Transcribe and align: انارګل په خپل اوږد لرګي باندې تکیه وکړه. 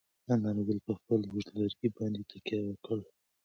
انارګل 0.33 0.79
په 0.87 0.93
خپل 0.99 1.19
اوږد 1.31 1.49
لرګي 1.61 1.89
باندې 1.97 2.21
تکیه 2.29 2.59
وکړه. 2.65 3.03